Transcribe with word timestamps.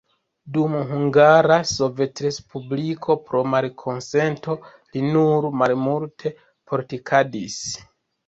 Dum 0.53 0.75
Hungara 0.91 1.57
Sovetrespubliko 1.71 3.17
pro 3.27 3.43
malkonsento 3.55 4.57
li 4.95 5.03
nur 5.11 5.47
malmulte 5.63 6.33
politikadis. 6.73 7.63